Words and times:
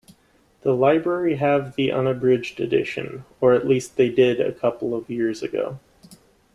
The 0.63 0.71
library 0.73 1.35
have 1.35 1.75
the 1.75 1.91
unabridged 1.91 2.59
edition, 2.59 3.23
or 3.39 3.53
at 3.53 3.67
least 3.67 3.97
they 3.97 4.09
did 4.09 4.41
a 4.41 4.51
couple 4.51 4.95
of 4.95 5.11
years 5.11 5.43
ago. 5.43 5.77